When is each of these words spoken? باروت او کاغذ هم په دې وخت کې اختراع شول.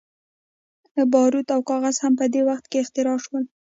باروت 1.11 1.47
او 1.55 1.61
کاغذ 1.69 1.95
هم 2.03 2.13
په 2.19 2.25
دې 2.33 2.41
وخت 2.49 2.65
کې 2.71 2.77
اختراع 2.83 3.17
شول. 3.23 3.43